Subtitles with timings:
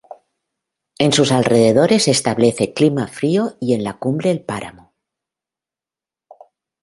[0.97, 4.95] En sus alrededores se establece clima frío y en la cumbre el páramo.